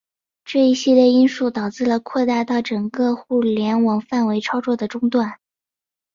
[0.45, 5.33] 这一系列因素导致了扩大到整个互联网范围操作的中断。